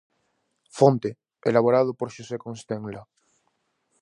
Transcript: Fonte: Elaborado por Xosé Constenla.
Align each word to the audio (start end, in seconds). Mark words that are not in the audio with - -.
Fonte: 0.77 1.09
Elaborado 1.49 1.91
por 1.99 2.07
Xosé 2.15 2.37
Constenla. 2.45 3.01